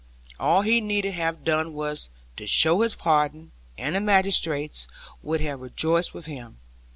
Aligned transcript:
All 0.39 0.63
he 0.63 0.81
need 0.81 1.05
have 1.05 1.43
done 1.43 1.73
was 1.75 2.09
to 2.35 2.47
show 2.47 2.81
his 2.81 2.95
pardon, 2.95 3.51
and 3.77 3.95
the 3.95 3.99
magistrates 4.01 4.87
would 5.21 5.41
have 5.41 5.61
rejoiced 5.61 6.11
with 6.11 6.25
him. 6.25 6.57